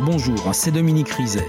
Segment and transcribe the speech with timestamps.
[0.00, 1.48] Bonjour, c'est Dominique Rizet.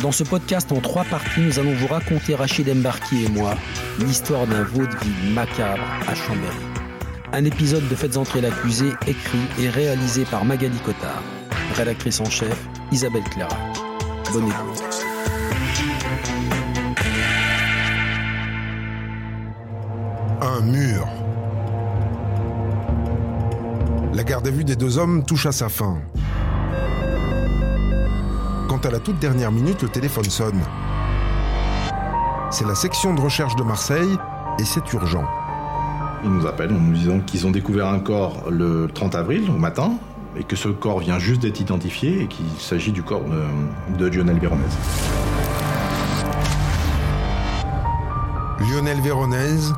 [0.00, 3.56] Dans ce podcast en trois parties, nous allons vous raconter, Rachid Embarki et moi,
[3.98, 6.56] l'histoire d'un vaudeville macabre à Chambéry.
[7.34, 11.22] Un épisode de Faites entrer l'accusé, écrit et réalisé par Magali Cotard.
[11.74, 13.58] Rédactrice en chef, Isabelle Clara.
[14.32, 14.82] Bonne écoute.
[20.40, 21.06] Un mur.
[24.14, 26.00] La garde à vue des deux hommes touche à sa fin.
[28.84, 30.60] Quand à la toute dernière minute, le téléphone sonne.
[32.50, 34.18] C'est la section de recherche de Marseille
[34.58, 35.24] et c'est urgent.
[36.22, 39.56] Ils nous appellent en nous disant qu'ils ont découvert un corps le 30 avril au
[39.56, 39.92] matin
[40.36, 44.06] et que ce corps vient juste d'être identifié et qu'il s'agit du corps de, de
[44.06, 44.76] Lionel Véronèse.
[48.68, 49.72] Lionel Véronèse,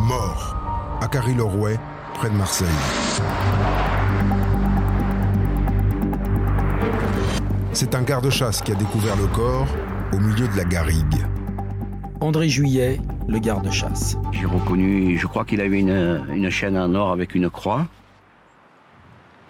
[0.00, 0.56] mort,
[1.02, 1.78] à Carry-le-Rouet,
[2.14, 2.68] près de Marseille.
[7.78, 9.66] C'est un garde-chasse qui a découvert le corps
[10.14, 11.26] au milieu de la garrigue.
[12.22, 14.16] André Juillet, le garde-chasse.
[14.32, 17.86] J'ai reconnu, je crois qu'il avait une, une, chaîne en or avec une croix.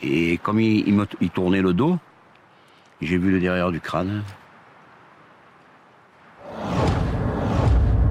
[0.03, 1.99] Et comme il, il, me, il tournait le dos,
[3.01, 4.25] j'ai vu le derrière du crâne.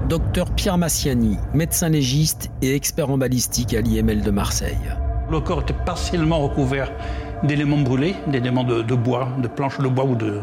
[0.08, 4.96] Docteur Pierre Massiani, médecin légiste et expert en balistique à l'IML de Marseille.
[5.30, 6.90] Le corps était partiellement recouvert
[7.42, 10.40] d'éléments brûlés, d'éléments de, bois, de planches de bois ou de,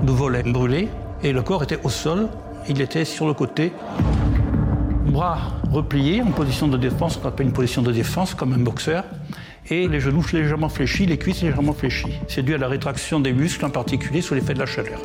[0.00, 0.88] de volets brûlés.
[1.22, 2.28] Et le corps était au sol,
[2.68, 3.72] il était sur le côté,
[5.06, 5.38] bras
[5.70, 9.04] repliés en position de défense, qu'on appelle une position de défense, comme un boxeur,
[9.68, 12.18] et les genoux légèrement fléchis, les cuisses légèrement fléchies.
[12.28, 15.00] C'est dû à la rétraction des muscles, en particulier sous l'effet de la chaleur.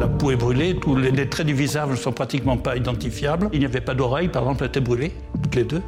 [0.00, 3.48] La peau est brûlée, tous les traits du visage ne sont pratiquement pas identifiables.
[3.52, 5.12] Il n'y avait pas d'oreille, par exemple, elle était brûlée,
[5.56, 5.80] euh.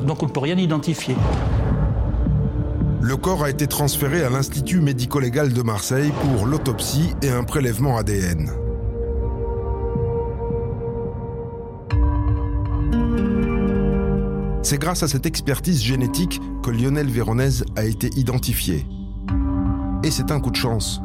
[0.00, 1.16] Donc on ne peut rien identifier.
[3.00, 7.98] Le corps a été transféré à l'Institut médico-légal de Marseille pour l'autopsie et un prélèvement
[7.98, 8.50] ADN.
[14.62, 18.86] C'est grâce à cette expertise génétique que Lionel Véronèse a été identifié.
[20.02, 21.02] Et c'est un coup de chance,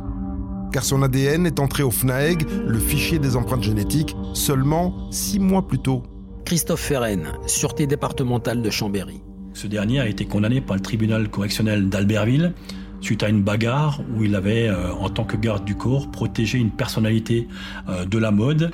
[0.71, 5.67] car son ADN est entré au FNAEG, le fichier des empreintes génétiques, seulement six mois
[5.67, 6.03] plus tôt.
[6.49, 9.21] Christophe Ferren, Sûreté départementale de Chambéry.
[9.53, 12.53] Ce dernier a été condamné par le tribunal correctionnel d'Albertville
[13.01, 16.57] suite à une bagarre où il avait, euh, en tant que garde du corps, protégé
[16.57, 17.47] une personnalité
[17.87, 18.71] euh, de la mode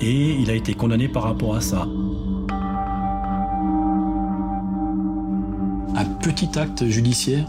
[0.00, 1.88] et il a été condamné par rapport à ça.
[5.96, 7.48] Un petit acte judiciaire?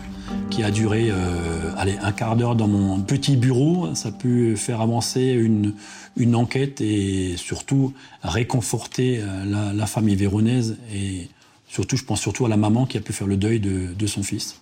[0.49, 3.93] Qui a duré euh, allez, un quart d'heure dans mon petit bureau.
[3.95, 5.73] Ça a pu faire avancer une,
[6.15, 7.93] une enquête et surtout
[8.23, 11.29] réconforter euh, la, la, famille véronaise et
[11.67, 14.07] surtout, je pense surtout à la maman qui a pu faire le deuil de, de
[14.07, 14.61] son fils.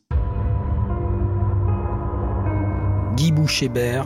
[3.16, 4.06] Guy Bouchébert,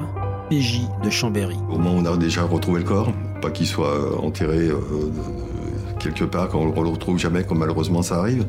[0.50, 1.58] PJ de Chambéry.
[1.72, 4.80] Au moins, on a déjà retrouvé le corps, pas qu'il soit enterré euh,
[6.00, 8.46] quelque part, qu'on ne le retrouve jamais, comme malheureusement ça arrive.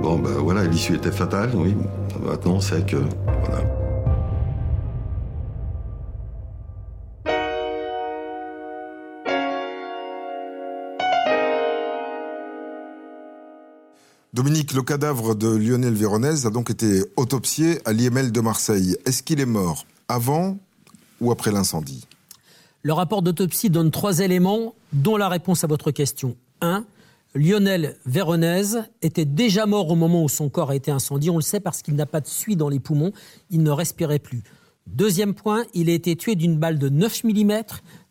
[0.00, 1.74] Bon, ben voilà, l'issue était fatale, oui.
[2.24, 2.96] Maintenant, c'est que.
[3.44, 3.82] Voilà.
[14.34, 18.96] Dominique, le cadavre de Lionel Véronèse a donc été autopsié à l'IML de Marseille.
[19.04, 20.56] Est-ce qu'il est mort avant
[21.20, 22.06] ou après l'incendie?
[22.82, 26.34] Le rapport d'autopsie donne trois éléments, dont la réponse à votre question.
[26.62, 26.84] 1.
[27.34, 31.30] Lionel Véronèse était déjà mort au moment où son corps a été incendié.
[31.30, 33.12] On le sait parce qu'il n'a pas de suie dans les poumons.
[33.50, 34.42] Il ne respirait plus.
[34.86, 37.62] Deuxième point, il a été tué d'une balle de 9 mm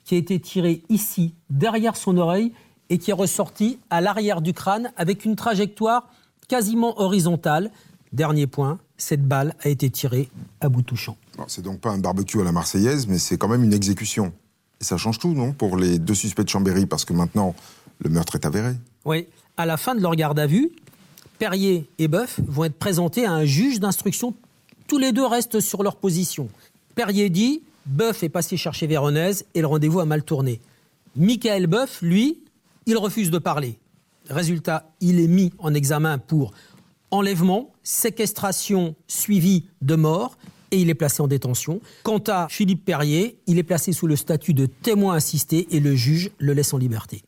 [0.04, 2.54] qui a été tirée ici, derrière son oreille,
[2.90, 6.10] et qui est ressortie à l'arrière du crâne avec une trajectoire
[6.48, 7.72] quasiment horizontale.
[8.12, 10.30] Dernier point, cette balle a été tirée
[10.60, 11.16] à bout touchant.
[11.48, 14.34] C'est donc pas un barbecue à la Marseillaise, mais c'est quand même une exécution.
[14.82, 17.56] Et ça change tout, non, pour les deux suspects de Chambéry, parce que maintenant,
[18.00, 18.74] le meurtre est avéré.
[19.06, 20.72] Oui, à la fin de leur garde à vue,
[21.40, 24.36] Perrier et Boeuf vont être présentés à un juge d'instruction.
[24.88, 26.50] Tous les deux restent sur leur position.
[26.94, 30.62] Perrier dit Boeuf est passé chercher Véronèse et le rendez-vous a mal tourné.
[31.16, 32.40] Michael Boeuf, lui,
[32.86, 33.80] il refuse de parler.
[34.30, 36.52] Résultat, il est mis en examen pour
[37.10, 40.38] enlèvement, séquestration suivie de mort
[40.72, 41.82] et il est placé en détention.
[42.04, 45.96] Quant à Philippe Perrier, il est placé sous le statut de témoin assisté et le
[45.96, 47.24] juge le laisse en liberté.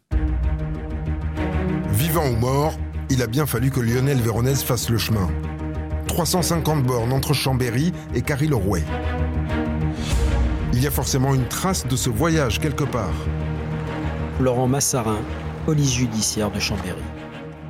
[2.13, 2.77] Vivant ou mort,
[3.09, 5.31] il a bien fallu que Lionel Véronèse fasse le chemin.
[6.05, 8.83] 350 bornes entre Chambéry et Carry-le-Rouet.
[10.73, 13.15] Il y a forcément une trace de ce voyage quelque part.
[14.39, 15.21] Laurent Massarin,
[15.65, 17.01] police judiciaire de Chambéry.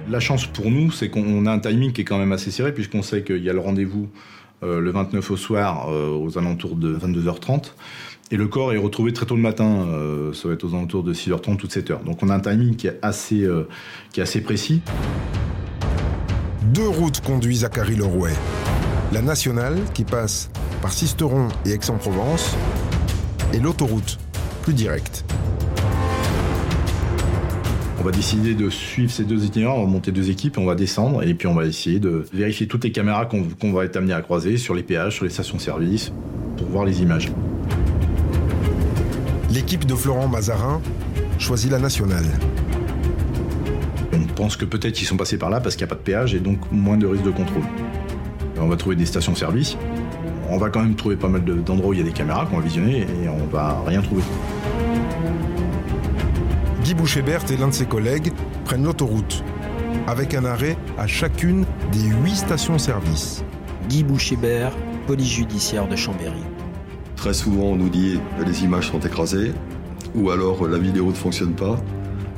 [0.09, 2.73] La chance pour nous, c'est qu'on a un timing qui est quand même assez serré,
[2.73, 4.09] puisqu'on sait qu'il y a le rendez-vous
[4.63, 7.71] euh, le 29 au soir, euh, aux alentours de 22h30.
[8.33, 11.03] Et le corps est retrouvé très tôt le matin, euh, ça va être aux alentours
[11.03, 12.03] de 6h30 ou 7h.
[12.03, 13.47] Donc on a un timing qui est assez,
[14.11, 14.81] qui est assez précis.
[16.73, 18.33] Deux routes conduisent à Carry-le-Rouet.
[19.11, 20.49] La nationale, qui passe
[20.81, 22.57] par Sisteron et Aix-en-Provence,
[23.53, 24.17] et l'autoroute,
[24.63, 25.25] plus directe.
[27.99, 30.73] On va décider de suivre ces deux itinéraires, on va monter deux équipes, on va
[30.73, 34.13] descendre et puis on va essayer de vérifier toutes les caméras qu'on va être amené
[34.13, 36.11] à croiser sur les péages, sur les stations-service,
[36.57, 37.31] pour voir les images.
[39.53, 40.81] L'équipe de Florent Mazarin
[41.37, 42.25] choisit la nationale.
[44.11, 46.03] On pense que peut-être qu'ils sont passés par là parce qu'il n'y a pas de
[46.03, 47.61] péage et donc moins de risque de contrôle.
[48.59, 49.77] On va trouver des stations-service.
[50.49, 52.57] On va quand même trouver pas mal d'endroits où il y a des caméras qu'on
[52.57, 54.23] va visionner et on va rien trouver.
[56.83, 58.33] Guy Bouchébert et l'un de ses collègues
[58.65, 59.43] prennent l'autoroute,
[60.07, 63.43] avec un arrêt à chacune des huit stations-service.
[63.87, 64.71] Guy Bouchébert,
[65.05, 66.41] police judiciaire de Chambéry.
[67.23, 69.53] Très souvent, on nous dit que les images sont écrasées,
[70.13, 71.79] ou alors la vidéo ne fonctionne pas,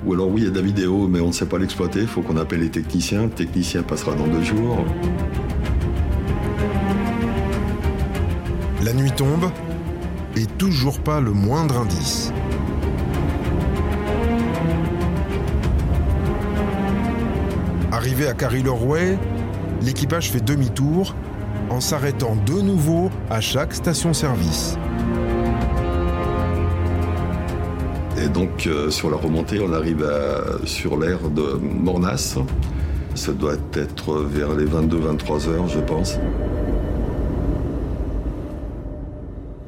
[0.06, 2.02] ou alors oui, il y a de la vidéo, mais on ne sait pas l'exploiter,
[2.02, 4.86] il faut qu'on appelle les techniciens, le technicien passera dans deux jours.
[8.84, 9.50] La nuit tombe,
[10.36, 12.32] et toujours pas le moindre indice.
[17.92, 19.18] Arrivé à Carry-le-Rouet,
[19.82, 21.16] l'équipage fait demi-tour
[21.76, 24.78] en s'arrêtant de nouveau à chaque station-service.
[28.18, 30.10] Et donc euh, sur la remontée, on arrive
[30.64, 32.38] sur l'air de Mornas.
[33.14, 36.18] Ça doit être vers les 22-23 heures, je pense.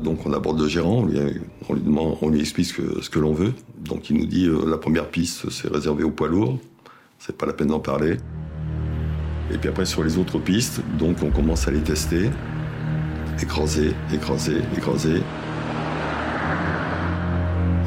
[0.01, 1.05] Donc on aborde le gérant,
[1.67, 3.53] on lui, demande, on lui explique ce que, l'on veut.
[3.79, 6.57] Donc il nous dit euh, la première piste c'est réservé aux poids lourds
[7.19, 8.17] c'est pas la peine d'en parler.
[9.53, 12.29] Et puis après, sur les autres pistes, donc on commence à les tester.
[13.41, 15.21] Écraser, écraser, écraser.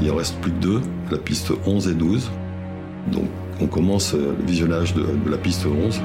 [0.01, 0.81] Il en reste plus que deux,
[1.11, 2.31] la piste 11 et 12.
[3.13, 3.29] Donc
[3.61, 6.01] on commence le visionnage de, la piste 11.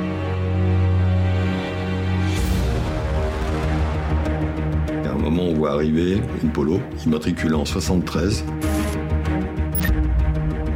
[5.03, 8.43] Et à un moment, on voit arriver une polo immatriculée en 73.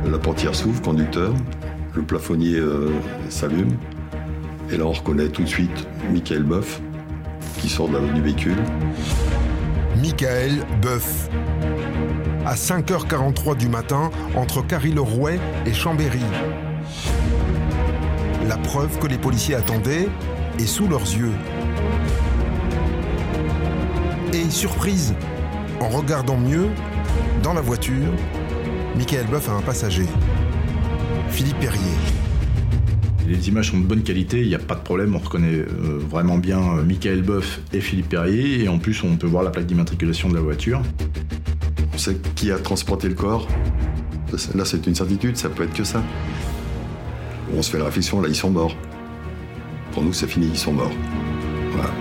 [0.10, 1.34] La portière s'ouvre, conducteur,
[1.96, 2.90] le plafonnier euh,
[3.28, 3.76] s'allume.
[4.72, 6.82] Et là, on reconnaît tout de suite Michael Boeuf
[7.60, 8.58] qui sort de du véhicule.
[9.98, 11.30] Michael Boeuf.
[12.46, 16.22] À 5h43 du matin, entre Carry-le-Rouet et Chambéry.
[18.48, 20.08] La preuve que les policiers attendaient
[20.58, 21.34] est sous leurs yeux.
[24.34, 25.14] Et surprise,
[25.82, 26.70] en regardant mieux,
[27.44, 28.14] dans la voiture,
[28.96, 30.06] Michael Boeuf a un passager.
[31.30, 32.29] Philippe Perrier.
[33.30, 36.00] Les images sont de bonne qualité, il n'y a pas de problème, on reconnaît euh,
[36.10, 39.52] vraiment bien euh, Michael Boeuf et Philippe Perrier, et en plus on peut voir la
[39.52, 40.82] plaque d'immatriculation de la voiture.
[41.94, 43.48] On sait qui a transporté le corps.
[44.56, 46.02] Là c'est une certitude, ça peut être que ça.
[47.56, 48.76] On se fait la réflexion, là ils sont morts.
[49.92, 50.92] Pour nous c'est fini, ils sont morts.
[51.74, 51.92] Voilà.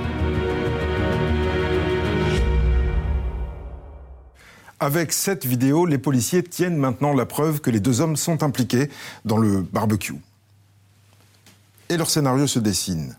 [4.81, 8.89] Avec cette vidéo, les policiers tiennent maintenant la preuve que les deux hommes sont impliqués
[9.27, 10.15] dans le barbecue.
[11.91, 13.17] Et leur scénario se dessine.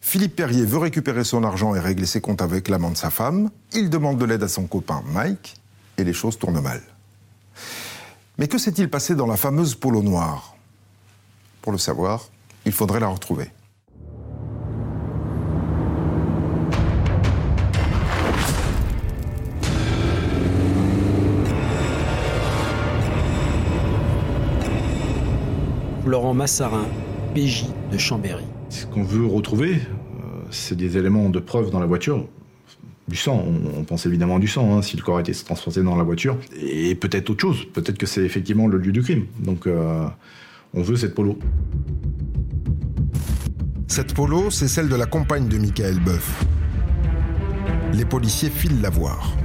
[0.00, 3.50] Philippe Perrier veut récupérer son argent et régler ses comptes avec l'amant de sa femme.
[3.72, 5.56] Il demande de l'aide à son copain Mike
[5.98, 6.80] et les choses tournent mal.
[8.38, 10.56] Mais que s'est-il passé dans la fameuse polo noire?
[11.62, 12.28] Pour le savoir,
[12.64, 13.50] il faudrait la retrouver.
[26.04, 26.86] Laurent Massarin,
[27.34, 28.44] PJ de Chambéry.
[28.68, 32.26] Ce qu'on veut retrouver, euh, c'est des éléments de preuve dans la voiture.
[33.08, 33.44] Du sang,
[33.76, 36.36] on, pense évidemment du sang, hein, si le corps a été transporté dans la voiture.
[36.60, 39.26] Et peut-être autre chose, peut-être que c'est effectivement le lieu du crime.
[39.40, 40.06] Donc euh,
[40.74, 41.38] on veut cette polo.
[43.88, 46.44] Cette polo, c'est celle de la compagne de Michael Boeuf.
[47.92, 49.36] Les policiers filent la voir.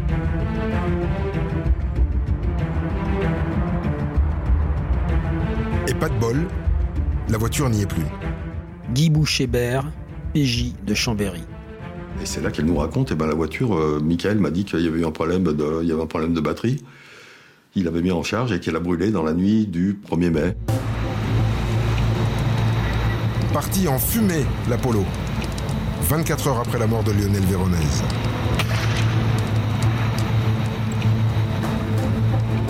[5.88, 6.48] Et pas de bol,
[7.30, 8.06] la voiture n'y est plus.
[8.94, 9.92] Guy Bouchébert,
[10.34, 11.44] PJ de Chambéry.
[12.22, 14.80] Et c'est là qu'elle nous raconte, eh ben, la voiture, euh, Michael m'a dit qu'il
[14.80, 16.84] y avait eu un problème de, il y avait un problème de batterie.
[17.76, 20.58] Il l'avait mis en charge et qu'elle a brûlé dans la nuit du 1er mai.
[23.54, 25.04] Parti en fumée, l'Apollo.
[26.04, 28.04] 24 heures après la mort de Lionel Véronèse.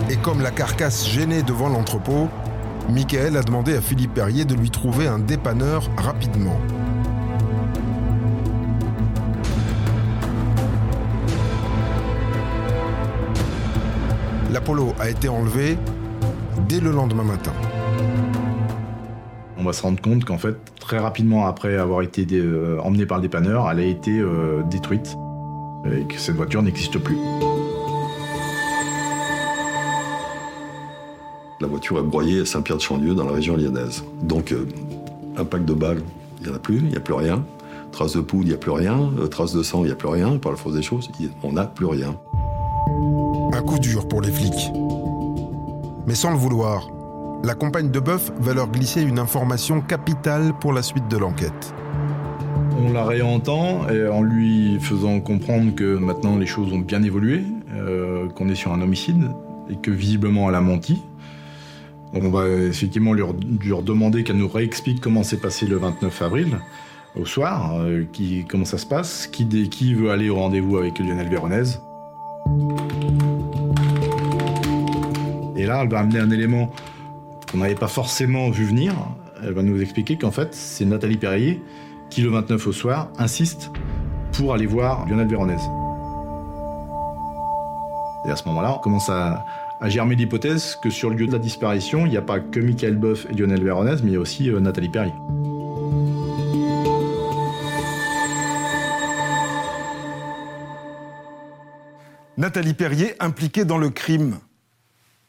[0.09, 2.29] Et comme la carcasse gênée devant l'entrepôt,
[2.89, 6.57] Michael a demandé à Philippe Perrier de lui trouver un dépanneur rapidement.
[14.51, 15.77] L'Apollo a été enlevé
[16.69, 17.51] dès le lendemain matin.
[19.57, 23.17] On va se rendre compte qu'en fait, très rapidement après avoir été euh, emmenée par
[23.17, 25.17] le dépanneur, elle a été euh, détruite
[25.85, 27.17] et que cette voiture n'existe plus.
[31.87, 34.03] Voiture est broyée à Saint-Pierre-de-Chandieu dans la région lyonnaise.
[34.21, 34.67] Donc, euh,
[35.37, 36.01] impact de balle,
[36.39, 37.43] il n'y en a plus, il n'y a plus rien.
[37.91, 39.09] Trace de poudre, il n'y a plus rien.
[39.31, 40.37] trace de sang, il n'y a plus rien.
[40.37, 41.09] Par la force des choses,
[41.43, 42.17] on n'a plus rien.
[43.53, 44.71] Un coup dur pour les flics.
[46.05, 46.89] Mais sans le vouloir,
[47.43, 51.73] la compagne de Boeuf va leur glisser une information capitale pour la suite de l'enquête.
[52.85, 57.43] On la réentend et en lui faisant comprendre que maintenant les choses ont bien évolué,
[57.73, 59.29] euh, qu'on est sur un homicide
[59.69, 61.01] et que visiblement elle a menti.
[62.13, 63.23] On va effectivement lui,
[63.83, 66.57] demander qu'elle nous réexplique comment s'est passé le 29 avril
[67.15, 70.99] au soir, euh, qui, comment ça se passe, qui, qui veut aller au rendez-vous avec
[70.99, 71.81] Lionel Véronèse.
[75.55, 76.71] Et là, elle va amener un élément
[77.51, 78.93] qu'on n'avait pas forcément vu venir.
[79.43, 81.61] Elle va nous expliquer qu'en fait, c'est Nathalie Perrier
[82.09, 83.71] qui, le 29 au soir, insiste
[84.33, 85.69] pour aller voir Lionel Véronèse.
[88.25, 89.45] Et à ce moment-là, on commence à,
[89.85, 92.95] germer l'hypothèse que sur le lieu de la disparition, il n'y a pas que Michael
[92.95, 95.13] Boeuf et Lionel Véronèse, mais il y a aussi euh, Nathalie Perrier.
[102.37, 104.37] Nathalie Perrier impliquée dans le crime.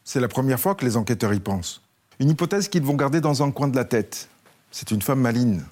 [0.03, 1.81] C'est la première fois que les enquêteurs y pensent.
[2.19, 4.29] Une hypothèse qu'ils vont garder dans un coin de la tête.
[4.71, 5.63] C'est une femme maligne.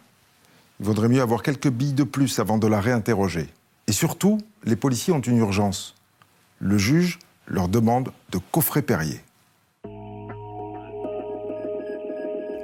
[0.79, 3.49] Il vaudrait mieux avoir quelques billes de plus avant de la réinterroger.
[3.87, 5.95] Et surtout, les policiers ont une urgence.
[6.59, 9.21] Le juge leur demande de coffrer Perrier.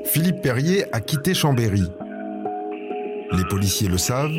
[0.05, 1.83] Philippe Perrier a quitté Chambéry.
[3.31, 4.37] Les policiers le savent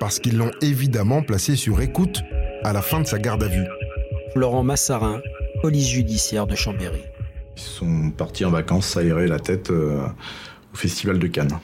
[0.00, 2.22] parce qu'ils l'ont évidemment placé sur écoute
[2.62, 3.66] à la fin de sa garde à vue.
[4.34, 5.20] Laurent Massarin,
[5.60, 7.02] police judiciaire de Chambéry.
[7.56, 10.06] Ils sont partis en vacances s'aérer la tête euh,
[10.72, 11.58] au Festival de Cannes.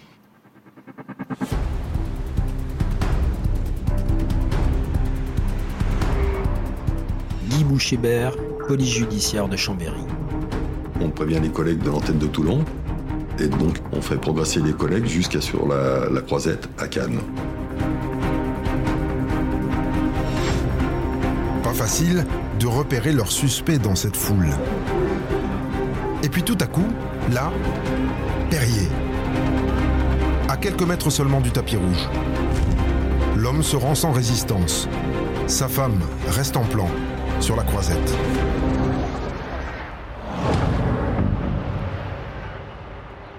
[7.70, 8.36] Guy Bouchébert,
[8.66, 10.02] police judiciaire de Chambéry.
[11.00, 12.64] On prévient les collègues de l'antenne de Toulon
[13.38, 17.20] et donc on fait progresser les collègues jusqu'à sur la, la croisette à Cannes.
[21.62, 22.26] Pas facile
[22.58, 24.50] de repérer leurs suspects dans cette foule.
[26.24, 26.88] Et puis tout à coup,
[27.32, 27.52] là,
[28.50, 28.88] Perrier.
[30.48, 32.08] À quelques mètres seulement du tapis rouge.
[33.36, 34.88] L'homme se rend sans résistance.
[35.46, 36.88] Sa femme reste en plan,
[37.40, 38.16] sur la croisette.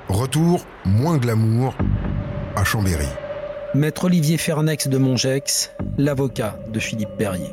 [0.10, 1.76] Retour, moins glamour,
[2.56, 3.06] à Chambéry.
[3.76, 7.50] Maître Olivier Fernex de Mongex, l'avocat de Philippe Perrier.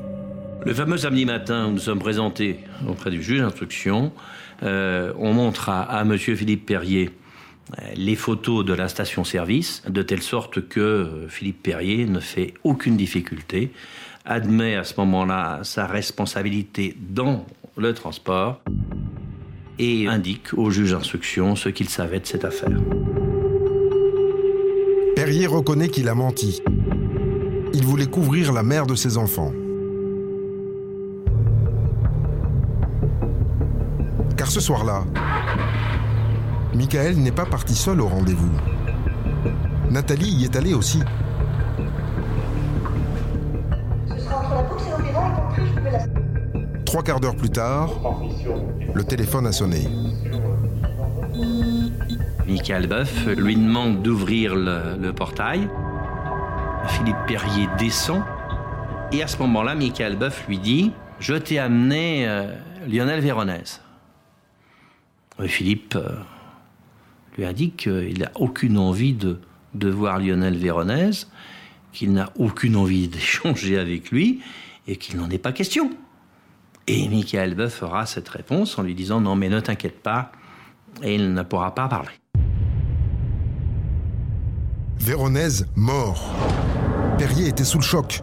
[0.64, 4.12] Le fameux samedi matin où nous sommes présentés auprès du juge d'instruction,
[4.62, 7.10] euh, on montre à, à Monsieur Philippe Perrier
[7.78, 12.54] euh, les photos de la station-service, de telle sorte que euh, Philippe Perrier ne fait
[12.64, 13.70] aucune difficulté,
[14.28, 18.60] admet à ce moment-là sa responsabilité dans le transport
[19.78, 22.78] et indique au juge d'instruction ce qu'il savait de cette affaire.
[25.16, 26.62] Perrier reconnaît qu'il a menti.
[27.72, 29.52] Il voulait couvrir la mère de ses enfants.
[34.36, 35.04] Car ce soir-là,
[36.74, 38.52] Michael n'est pas parti seul au rendez-vous.
[39.90, 41.00] Nathalie y est allée aussi.
[46.88, 47.90] Trois quarts d'heure plus tard,
[48.94, 49.86] le téléphone a sonné.
[52.46, 55.68] Michael Boeuf lui demande d'ouvrir le, portail.
[56.86, 58.22] Philippe Perrier descend.
[59.12, 62.54] Et à ce moment-là, Michael Boeuf lui dit Je t'ai amené euh,
[62.88, 63.82] Lionel Véronèse.
[65.44, 66.16] Philippe euh,
[67.36, 69.38] lui indique qu'il n'a aucune envie de,
[69.74, 71.28] de voir Lionel Véronèse,
[71.92, 74.40] qu'il n'a aucune envie d'échanger avec lui
[74.86, 75.90] et qu'il n'en est pas question.
[76.90, 80.32] Et Michael Boeuf fera cette réponse en lui disant non mais ne t'inquiète pas,
[81.02, 82.08] et il ne pourra pas parler.
[84.98, 86.34] Véronèse mort.
[87.18, 88.22] Perrier était sous le choc.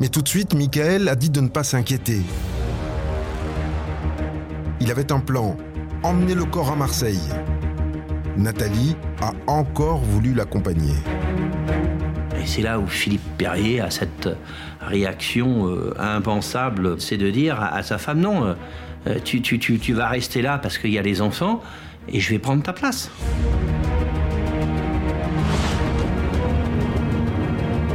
[0.00, 2.22] Mais tout de suite, Michael a dit de ne pas s'inquiéter.
[4.80, 5.56] Il avait un plan
[6.02, 7.28] emmener le corps à Marseille.
[8.38, 10.94] Nathalie a encore voulu l'accompagner.
[12.40, 14.28] Et c'est là où Philippe Perrier a cette
[14.86, 18.54] réaction euh, impensable, c'est de dire à, sa femme non,
[19.06, 21.62] euh, tu, tu, tu, vas rester là parce qu'il y a les enfants,
[22.08, 23.10] et je vais prendre ta place.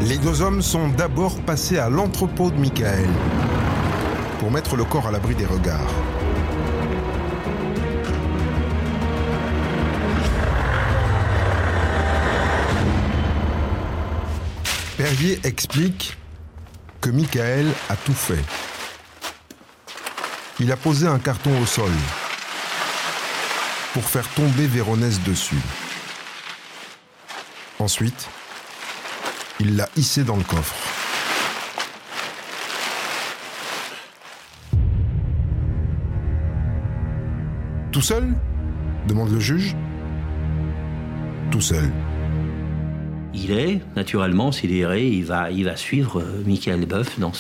[0.02, 3.08] Les deux hommes sont d'abord passés à l'entrepôt de Michael
[4.40, 5.94] pour mettre le corps à l'abri des regards.
[15.00, 16.19] Perrier explique
[17.02, 18.44] que Michael a tout fait.
[20.60, 21.92] Il a posé un carton au sol
[23.94, 25.62] pour faire tomber Véronèse dessus.
[27.80, 28.28] Ensuite,
[29.60, 30.76] il l'a hissé dans le coffre.
[37.92, 38.34] Tout seul?
[39.08, 39.76] demande le juge.
[41.52, 41.92] Tout seul.
[43.42, 47.34] Il est, naturellement, sidéré, il va, il va suivre euh, Michael Boeuf dans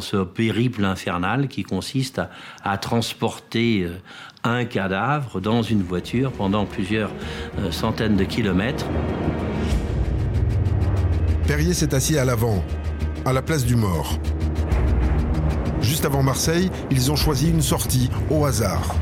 [0.00, 2.30] ce, périple infernal qui consiste à,
[2.62, 3.96] à transporter euh,
[4.44, 7.10] un cadavre dans une voiture pendant plusieurs
[7.58, 8.84] euh, centaines de kilomètres.
[11.46, 12.62] Perrier s'est assis à l'avant,
[13.24, 14.18] à la place du mort.
[15.80, 18.94] Juste avant Marseille, ils ont choisi une sortie au hasard.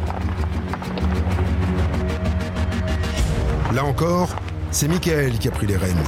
[3.75, 4.37] Là encore,
[4.71, 6.05] c'est Michael qui a pris les rênes,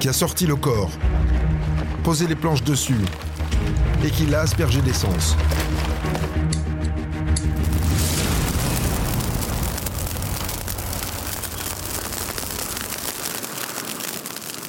[0.00, 0.90] qui a sorti le corps,
[2.02, 3.00] posé les planches dessus
[4.04, 5.36] et qui l'a aspergé d'essence.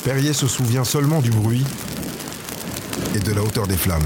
[0.04, 1.66] Perrier se souvient seulement du bruit
[3.16, 4.04] et de la hauteur des flammes.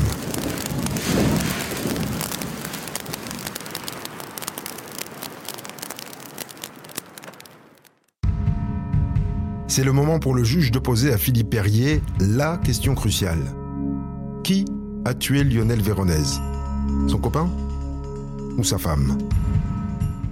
[9.80, 13.40] C'est le moment pour le juge de poser à Philippe Perrier la question cruciale.
[14.44, 14.66] Qui
[15.06, 16.42] a tué Lionel Véronèse?
[17.08, 17.50] Son copain
[18.58, 19.18] ou sa femme?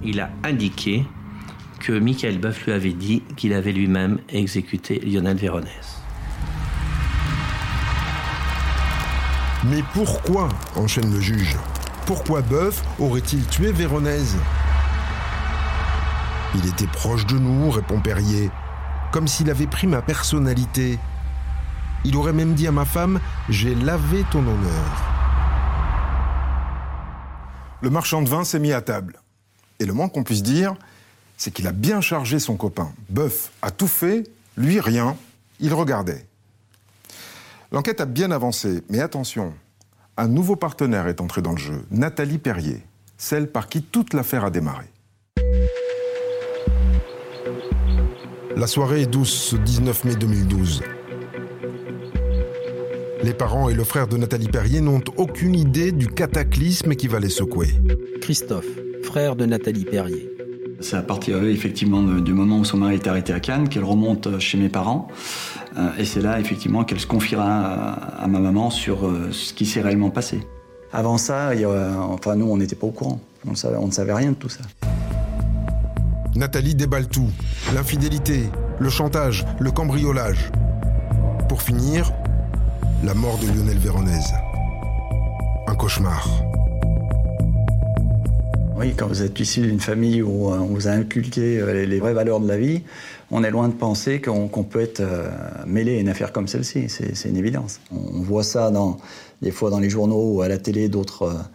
[0.04, 1.06] Il a indiqué
[1.80, 6.02] que Michael Boeuf lui avait dit qu'il avait lui-même exécuté Lionel Véronèse.
[9.64, 11.56] Mais pourquoi enchaîne le juge.
[12.04, 14.36] Pourquoi Boeuf aurait-il tué Véronèse?
[16.54, 18.50] Il était proche de nous, répond Perrier,
[19.12, 20.98] comme s'il avait pris ma personnalité.
[22.04, 25.02] Il aurait même dit à ma femme J'ai lavé ton honneur.
[27.80, 29.20] Le marchand de vin s'est mis à table.
[29.78, 30.74] Et le moins qu'on puisse dire,
[31.36, 32.92] c'est qu'il a bien chargé son copain.
[33.08, 34.24] Boeuf a tout fait,
[34.56, 35.16] lui rien,
[35.60, 36.26] il regardait.
[37.70, 39.54] L'enquête a bien avancé, mais attention,
[40.16, 42.82] un nouveau partenaire est entré dans le jeu, Nathalie Perrier,
[43.16, 44.86] celle par qui toute l'affaire a démarré.
[48.58, 50.82] La soirée est douce ce 19 mai 2012.
[53.22, 57.20] Les parents et le frère de Nathalie Perrier n'ont aucune idée du cataclysme qui va
[57.20, 57.68] les secouer.
[58.20, 58.66] Christophe,
[59.04, 60.28] frère de Nathalie Perrier.
[60.80, 64.40] C'est à partir effectivement du moment où son mari est arrêté à Cannes qu'elle remonte
[64.40, 65.06] chez mes parents.
[65.76, 69.66] Euh, et c'est là effectivement qu'elle se confiera à, ma maman sur euh, ce qui
[69.66, 70.40] s'est réellement passé.
[70.92, 71.52] Avant ça,
[72.10, 73.20] enfin nous on n'était pas au courant.
[73.46, 73.52] On
[73.86, 74.62] ne savait rien de tout ça.
[76.34, 77.30] Nathalie déballe tout.
[77.74, 78.44] L'infidélité,
[78.78, 80.50] le chantage, le cambriolage.
[81.48, 82.12] Pour finir,
[83.02, 84.32] la mort de Lionel Véronèse.
[85.66, 86.28] Un cauchemar.
[88.78, 91.98] Oui, quand vous êtes issu d'une famille où euh, on vous a inculqué euh, les
[91.98, 92.82] vraies valeurs de la vie,
[93.32, 95.28] on est loin de penser qu'on peut être euh,
[95.66, 96.88] mêlé à une affaire comme celle-ci.
[96.88, 97.80] C'est une évidence.
[97.90, 98.70] On voit ça
[99.42, 101.48] des fois dans les journaux ou à la télé, d'autres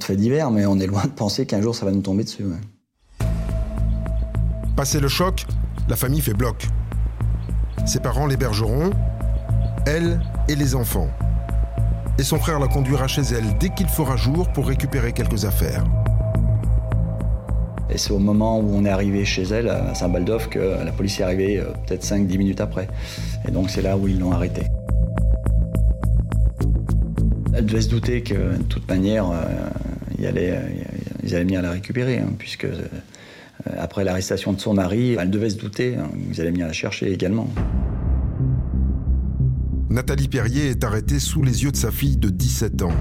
[0.00, 2.44] faits divers, mais on est loin de penser qu'un jour ça va nous tomber dessus.
[4.76, 5.46] Passé le choc,
[5.88, 6.66] la famille fait bloc.
[7.86, 8.90] Ses parents l'hébergeront,
[9.86, 11.08] elle et les enfants.
[12.18, 15.82] Et son frère la conduira chez elle dès qu'il fera jour pour récupérer quelques affaires.
[17.88, 21.20] Et c'est au moment où on est arrivé chez elle, à Saint-Baldoff, que la police
[21.20, 22.88] est arrivée euh, peut-être 5-10 minutes après.
[23.48, 24.66] Et donc c'est là où ils l'ont arrêtée.
[27.54, 29.70] Elle devait se douter que, de toute manière, euh,
[30.18, 30.60] ils allaient,
[31.22, 32.82] venir la récupérer, hein, puisque euh,
[33.78, 37.12] après l'arrestation de son mari, elle devait se douter hein, qu'ils allaient venir la chercher
[37.12, 37.48] également.
[39.90, 42.94] Nathalie Perrier est arrêtée sous les yeux de sa fille de 17 ans,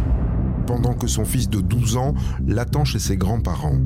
[0.65, 2.13] pendant que son fils de 12 ans
[2.47, 3.79] l'attend chez ses grands-parents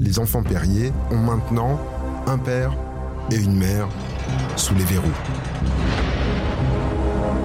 [0.00, 1.78] les enfants Perrier ont maintenant
[2.26, 2.72] un père
[3.32, 3.88] et une mère
[4.56, 5.06] sous les verrous.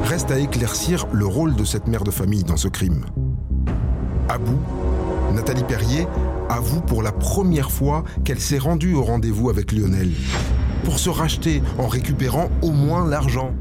[0.03, 3.05] Reste à éclaircir le rôle de cette mère de famille dans ce crime.
[4.29, 4.59] À bout,
[5.33, 6.07] Nathalie Perrier
[6.53, 10.11] avoue pour la première fois qu'elle s'est rendue au rendez-vous avec Lionel
[10.83, 13.53] pour se racheter en récupérant au moins l'argent.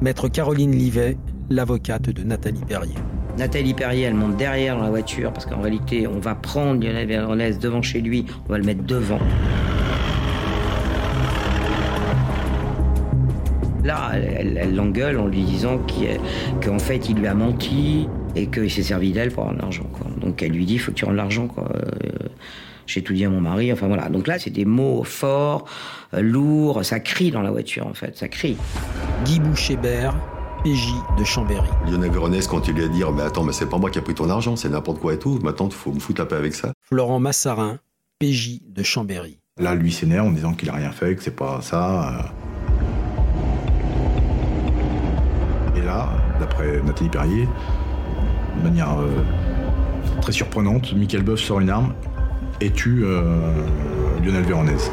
[0.00, 1.18] Maître Caroline Livet,
[1.50, 2.94] l'avocate de Nathalie Perrier.
[3.38, 7.08] Nathalie Perrier, elle monte derrière dans la voiture parce qu'en réalité, on va prendre Lionel
[7.08, 9.18] Véronèse devant chez lui, on va le mettre devant.
[13.82, 15.80] Là, elle l'engueule en lui disant
[16.64, 19.86] qu'en fait, il lui a menti et qu'il s'est servi d'elle pour avoir de l'argent.
[20.20, 21.48] Donc elle lui dit, il faut que tu rendes l'argent.
[21.58, 22.28] Euh,
[22.86, 23.72] j'ai tout dit à mon mari.
[23.72, 24.08] Enfin voilà.
[24.08, 25.64] Donc là, c'est des mots forts,
[26.14, 26.84] euh, lourds.
[26.84, 28.16] Ça crie dans la voiture, en fait.
[28.16, 28.56] Ça crie.
[29.24, 30.14] Guy Bouchébert,
[30.64, 31.68] PJ de Chambéry.
[31.86, 34.02] Lionel Véronèse, quand il lui a dit Mais attends, mais c'est pas moi qui a
[34.02, 35.38] pris ton argent, c'est n'importe quoi et tout.
[35.42, 36.72] Maintenant, il faut me foutre la paix avec ça.
[36.82, 37.78] Florent Massarin,
[38.18, 39.38] PJ de Chambéry.
[39.58, 42.32] Là, lui s'énerve en disant qu'il a rien fait, que c'est pas ça.
[45.76, 45.78] Euh.
[45.78, 46.08] Et là,
[46.40, 47.48] d'après Nathalie Perrier,
[48.56, 49.08] de manière euh,
[50.20, 51.94] très surprenante, Michael Boeuf sort une arme
[52.60, 53.52] et tue euh,
[54.22, 54.90] Lionel Véronèse.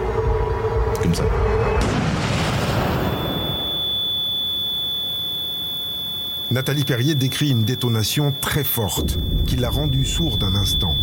[1.01, 1.23] Comme ça.
[6.49, 10.95] Nathalie Perrier décrit une détonation très forte qui l'a rendu sourd d'un instant.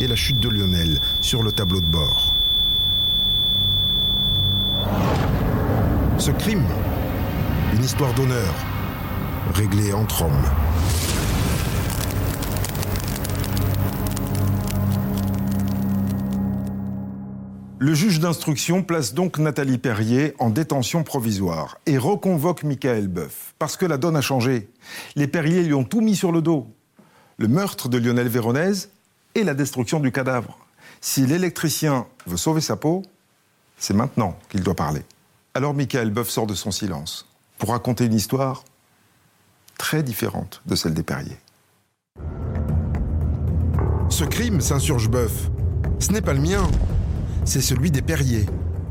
[0.00, 2.34] Et la chute de Lionel sur le tableau de bord.
[6.18, 6.64] Ce crime,
[7.74, 8.54] une histoire d'honneur,
[9.54, 11.11] réglée entre hommes.
[17.82, 23.76] Le juge d'instruction place donc Nathalie Perrier en détention provisoire et reconvoque Michael Boeuf, parce
[23.76, 24.70] que la donne a changé.
[25.16, 26.68] Les Perrier lui ont tout mis sur le dos.
[27.38, 28.90] Le meurtre de Lionel Véronèse
[29.34, 30.60] et la destruction du cadavre.
[31.00, 33.02] Si l'électricien veut sauver sa peau,
[33.78, 35.02] c'est maintenant qu'il doit parler.
[35.54, 37.26] Alors Michael Boeuf sort de son silence
[37.58, 38.62] pour raconter une histoire
[39.76, 41.36] très différente de celle des Perrier.
[44.08, 45.50] Ce crime, s'insurge Boeuf,
[45.98, 46.70] ce n'est pas le mien
[47.44, 48.46] c'est celui des Perriers.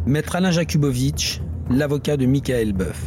[0.06, 3.02] Maître Alain Jakubowicz, l'avocat de Michael Boeuf.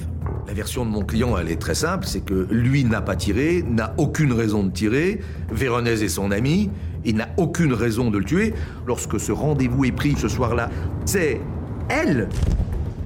[0.46, 3.64] La version de mon client, elle est très simple, c'est que lui n'a pas tiré,
[3.68, 6.70] n'a aucune raison de tirer, Véronèse est son ami,
[7.04, 8.54] il n'a aucune raison de le tuer.
[8.86, 10.70] Lorsque ce rendez-vous est pris ce soir-là,
[11.04, 11.40] c'est
[11.88, 12.28] elle,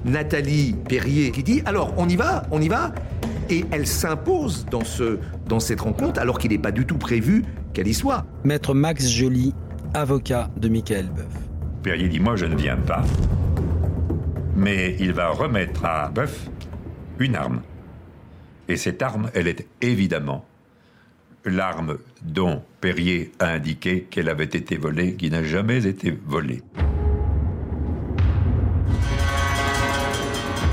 [0.05, 2.93] Nathalie Perrier, qui dit alors on y va, on y va,
[3.49, 7.43] et elle s'impose dans, ce, dans cette rencontre alors qu'il n'est pas du tout prévu
[7.73, 8.25] qu'elle y soit.
[8.43, 9.53] Maître Max Joly,
[9.93, 11.48] avocat de Michael Boeuf.
[11.83, 13.03] Perrier dit Moi, je ne viens pas.
[14.55, 16.49] Mais il va remettre à Bœuf
[17.19, 17.61] une arme.
[18.67, 20.45] Et cette arme, elle est évidemment
[21.45, 26.61] l'arme dont Perrier a indiqué qu'elle avait été volée, qui n'a jamais été volée.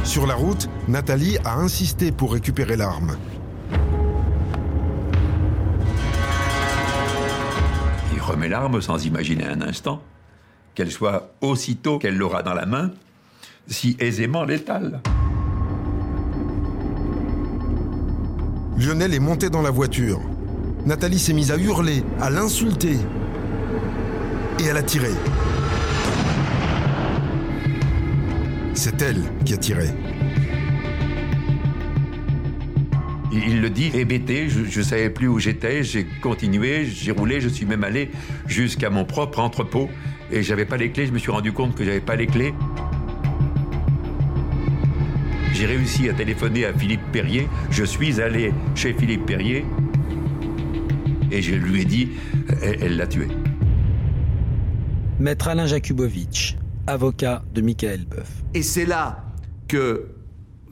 [0.05, 3.17] Sur la route, Nathalie a insisté pour récupérer l'arme.
[8.13, 10.03] Il remet l'arme sans imaginer un instant
[10.77, 12.93] qu'elle soit aussitôt qu'elle l'aura dans la main,
[13.67, 15.01] si aisément létale.
[18.79, 20.21] Lionel est monté dans la voiture.
[20.85, 22.97] Nathalie s'est mise à hurler, à l'insulter.
[24.61, 25.11] Et elle a tiré.
[28.75, 29.89] C'est elle qui a tiré.
[33.33, 37.49] Il le dit, hébété, je ne savais plus où j'étais, j'ai continué, j'ai roulé, je
[37.49, 38.11] suis même allé
[38.47, 39.89] jusqu'à mon propre entrepôt
[40.31, 42.55] et j'avais pas les clés, je me suis rendu compte que j'avais pas les clés.
[45.53, 49.65] J'ai réussi à téléphoner à Philippe Perrier, je suis allé chez Philippe Perrier
[51.31, 52.11] et je lui ai dit,
[52.63, 53.29] elle l'a tué.
[55.19, 58.31] Maître Alain Jakubowicz, avocat de Michael Boeuf.
[58.53, 59.25] Et c'est là
[59.67, 60.09] que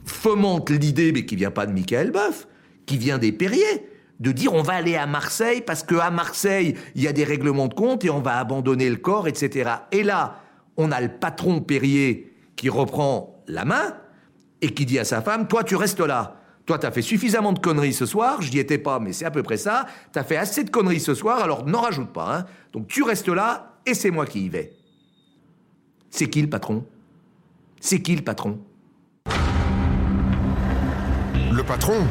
[0.05, 2.47] fomente l'idée, mais qui vient pas de Michael Boeuf,
[2.85, 7.01] qui vient des Perriers, de dire on va aller à Marseille parce qu'à Marseille, il
[7.01, 9.71] y a des règlements de compte et on va abandonner le corps, etc.
[9.91, 10.39] Et là,
[10.77, 13.97] on a le patron Perrier qui reprend la main
[14.61, 16.41] et qui dit à sa femme, toi tu restes là.
[16.65, 19.29] Toi, t'as fait suffisamment de conneries ce soir, je n'y étais pas, mais c'est à
[19.29, 19.85] peu près ça.
[20.11, 22.37] T'as fait assez de conneries ce soir, alors n'en rajoute pas.
[22.37, 22.45] Hein.
[22.73, 24.73] Donc tu restes là, et c'est moi qui y vais.
[26.09, 26.83] C'est qui le patron?
[27.79, 28.57] C'est qui le patron?
[31.51, 32.07] Le patron?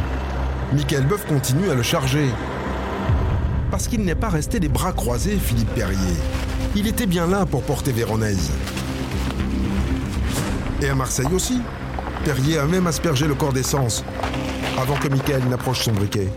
[0.73, 2.29] Michael Boeuf continue à le charger.
[3.71, 6.15] Parce qu'il n'est pas resté les bras croisés, Philippe Perrier.
[6.75, 8.51] Il était bien là pour porter Véronèse.
[10.81, 11.61] Et à Marseille aussi.
[12.25, 14.05] Perrier a même aspergé le corps d'essence
[14.81, 16.29] avant que Michael n'approche son briquet.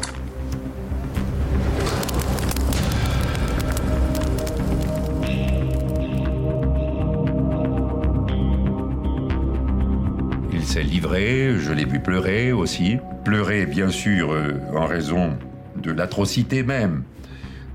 [11.02, 15.38] Je l'ai vu pleurer aussi pleurer, bien sûr, euh, en raison
[15.76, 17.04] de l'atrocité même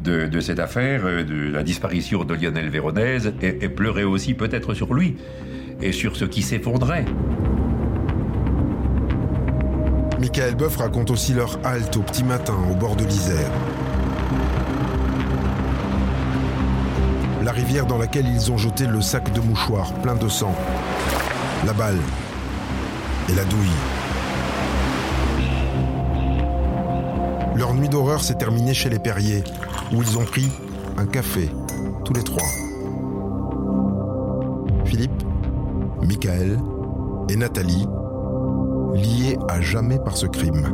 [0.02, 4.92] de, cette affaire, euh, de la disparition de Lionel Véronèse, et, pleurer aussi peut-être sur
[4.94, 5.16] lui
[5.80, 7.04] et sur ce qui s'effondrait.
[10.18, 13.50] Michael Boeuf raconte aussi leur halte au petit matin au bord de l'Isère.
[17.44, 20.54] La rivière dans laquelle ils ont jeté le sac de mouchoirs plein de sang,
[21.66, 21.98] la balle
[23.28, 23.68] et la douille.
[27.54, 29.44] Leur nuit d'horreur s'est terminée chez les Perriers,
[29.92, 30.48] où ils ont pris
[30.96, 31.50] un café,
[32.04, 32.48] tous les trois.
[34.84, 35.22] Philippe,
[36.02, 36.58] Michael
[37.28, 37.86] et Nathalie,
[38.94, 40.68] liés à jamais par ce crime.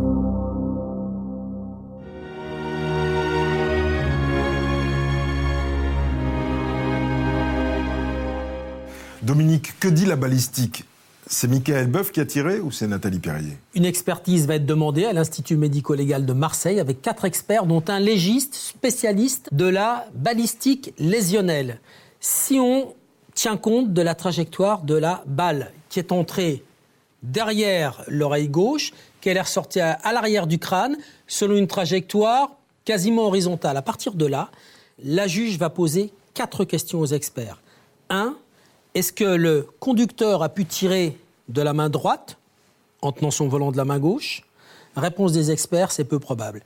[9.22, 10.84] Dominique, que dit la balistique?
[11.30, 13.58] C'est Michael Boeuf qui a tiré ou c'est Nathalie Perrier?
[13.74, 18.00] Une expertise va être demandée à l'Institut médico-légal de Marseille avec quatre experts, dont un
[18.00, 21.80] légiste spécialiste de la balistique lésionnelle.
[22.18, 22.94] Si on
[23.34, 26.64] tient compte de la trajectoire de la balle qui est entrée
[27.22, 32.52] derrière l'oreille gauche, qu'elle est ressortie à, l'arrière du crâne, selon une trajectoire
[32.86, 33.76] quasiment horizontale.
[33.76, 34.50] À partir de là,
[35.04, 37.60] la juge va poser quatre questions aux experts.
[38.98, 41.16] Est-ce que le conducteur a pu tirer
[41.48, 42.36] de la main droite
[43.00, 44.42] en tenant son volant de la main gauche?
[44.96, 46.64] Réponse des experts, c'est peu probable.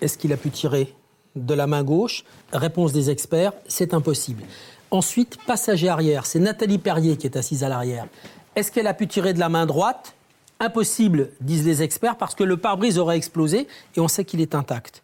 [0.00, 0.94] Est-ce qu'il a pu tirer
[1.34, 2.22] de la main gauche?
[2.52, 4.44] Réponse des experts, c'est impossible.
[4.92, 8.06] Ensuite, passager arrière, c'est Nathalie Perrier qui est assise à l'arrière.
[8.54, 10.14] Est-ce qu'elle a pu tirer de la main droite?
[10.60, 14.54] Impossible, disent les experts, parce que le pare-brise aurait explosé et on sait qu'il est
[14.54, 15.02] intact.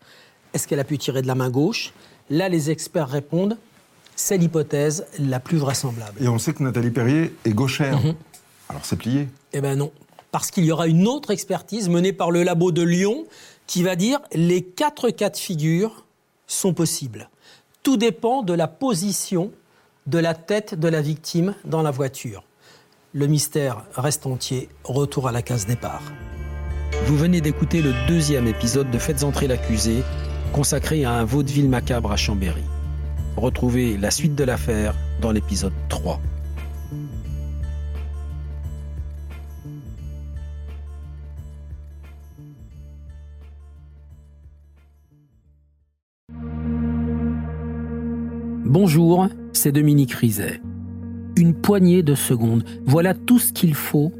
[0.54, 1.92] Est-ce qu'elle a pu tirer de la main gauche?
[2.30, 3.56] Là, les experts répondent
[4.16, 6.22] c'est l'hypothèse la plus vraisemblable.
[6.22, 8.00] Et on sait que Nathalie Perrier est gauchère.
[8.00, 8.14] Mhm.
[8.68, 9.28] Alors c'est plié.
[9.52, 9.90] Eh bien non,
[10.30, 13.24] parce qu'il y aura une autre expertise menée par le labo de Lyon
[13.66, 16.04] qui va dire les quatre cas de figure
[16.46, 17.30] sont possibles.
[17.82, 19.50] Tout dépend de la position
[20.06, 22.44] de la tête de la victime dans la voiture.
[23.12, 24.68] Le mystère reste entier.
[24.84, 26.02] Retour à la case départ.
[27.06, 30.02] Vous venez d'écouter le deuxième épisode de Faites entrer l'accusé,
[30.52, 32.62] consacré à un vaudeville macabre à Chambéry.
[33.36, 36.20] Retrouvez la suite de l'affaire dans l'épisode 3.
[48.64, 50.60] Bonjour, c'est Dominique Rizet.
[51.36, 54.12] Une poignée de secondes, voilà tout ce qu'il faut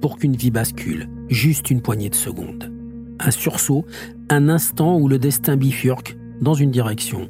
[0.00, 1.08] pour qu'une vie bascule.
[1.28, 2.72] Juste une poignée de secondes.
[3.18, 3.84] Un sursaut,
[4.28, 7.28] un instant où le destin bifurque dans une direction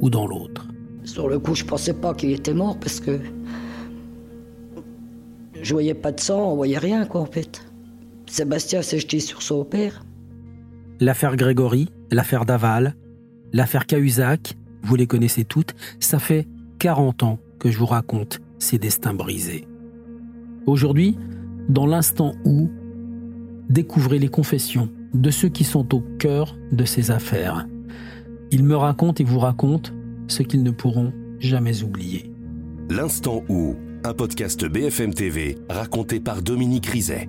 [0.00, 0.66] ou dans l'autre.
[1.04, 3.20] Sur le coup, je pensais pas qu'il était mort parce que
[5.62, 7.64] je voyais pas de sang, on voyait rien quoi en fait.
[8.26, 10.04] Sébastien s'est jeté sur son père.
[11.00, 12.94] L'affaire Grégory, l'affaire Daval,
[13.52, 16.46] l'affaire Cahuzac, vous les connaissez toutes, ça fait
[16.78, 19.66] 40 ans que je vous raconte ces destins brisés.
[20.66, 21.16] Aujourd'hui,
[21.68, 22.70] dans l'instant où,
[23.68, 27.66] découvrez les confessions de ceux qui sont au cœur de ces affaires.
[28.50, 29.90] Ils me racontent et vous racontent
[30.28, 32.30] ce qu'ils ne pourront jamais oublier.
[32.88, 37.28] L'instant où, un podcast BFM TV raconté par Dominique Rizet.